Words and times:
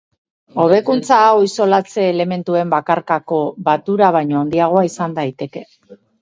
Hobekuntza 0.61 1.17
hau 1.25 1.43
isolatze-elementuen 1.47 2.71
bakarkako 2.71 3.43
batura 3.69 4.11
baino 4.17 4.41
handiagoa 4.41 4.83
izan 4.91 5.15
daiteke. 5.21 5.65